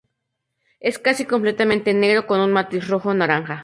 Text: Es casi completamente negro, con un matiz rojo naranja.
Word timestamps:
Es 0.79 0.97
casi 0.97 1.25
completamente 1.25 1.93
negro, 1.93 2.25
con 2.25 2.39
un 2.39 2.51
matiz 2.51 2.87
rojo 2.87 3.13
naranja. 3.13 3.59